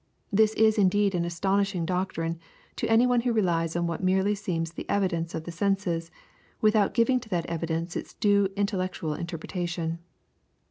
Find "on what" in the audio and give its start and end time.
3.75-4.01